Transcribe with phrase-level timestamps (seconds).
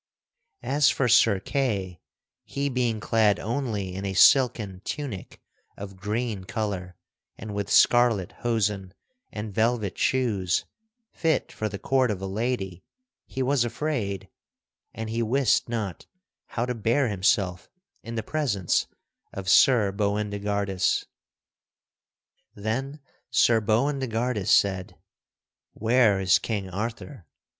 [0.63, 1.99] As for Sir Kay
[2.43, 5.39] (he being clad only in a silken tunic
[5.77, 6.95] of green color
[7.37, 8.95] and with scarlet hosen
[9.31, 10.65] and velvet shoes,
[11.11, 12.83] fit for the court of a lady)
[13.27, 14.27] he was afraid,
[14.91, 16.07] and he wist not
[16.47, 17.69] how to bear himself
[18.01, 18.87] in the presence
[19.31, 21.05] of Sir Boindegardus.
[22.55, 22.99] Then
[23.29, 24.97] Sir Boindegardus said,
[25.73, 27.27] "Where is King Arthur?"